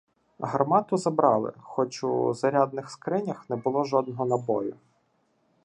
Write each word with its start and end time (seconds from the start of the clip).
Гармату 0.39 0.97
забрали, 0.97 1.53
хоч 1.61 2.03
у 2.03 2.33
зарядних 2.33 2.89
скринях 2.91 3.49
не 3.49 3.55
було 3.55 3.83
жодного 3.83 4.25
набою. 4.25 4.75